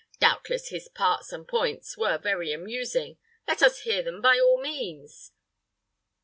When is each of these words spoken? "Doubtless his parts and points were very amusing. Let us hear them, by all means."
"Doubtless 0.19 0.69
his 0.69 0.87
parts 0.87 1.31
and 1.31 1.47
points 1.47 1.95
were 1.95 2.17
very 2.17 2.51
amusing. 2.51 3.19
Let 3.47 3.61
us 3.61 3.81
hear 3.81 4.01
them, 4.01 4.19
by 4.19 4.39
all 4.39 4.59
means." 4.59 5.31